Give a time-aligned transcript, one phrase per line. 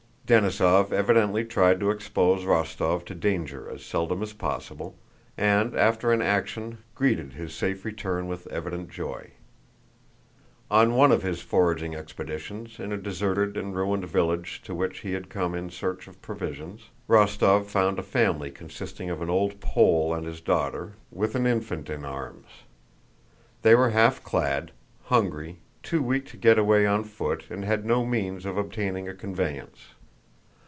[0.27, 4.95] Denísov evidently tried to expose Rostóv to danger as seldom as possible,
[5.37, 9.31] and after an action greeted his safe return with evident joy.
[10.69, 15.11] On one of his foraging expeditions, in a deserted and ruined village to which he
[15.11, 20.13] had come in search of provisions, Rostóv found a family consisting of an old Pole
[20.13, 22.47] and his daughter with an infant in arms.
[23.63, 24.71] They were half clad,
[25.07, 29.13] hungry, too weak to get away on foot and had no means of obtaining a
[29.13, 29.87] conveyance.